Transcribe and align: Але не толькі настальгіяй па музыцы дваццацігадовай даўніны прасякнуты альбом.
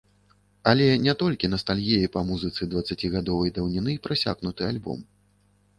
Але 0.71 0.87
не 1.07 1.13
толькі 1.21 1.51
настальгіяй 1.55 2.09
па 2.15 2.25
музыцы 2.31 2.61
дваццацігадовай 2.73 3.55
даўніны 3.61 3.91
прасякнуты 4.09 4.61
альбом. 4.73 4.99